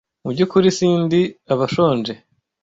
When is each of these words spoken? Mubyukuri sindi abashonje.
Mubyukuri 0.23 0.67
sindi 0.77 1.19
abashonje. 1.53 2.13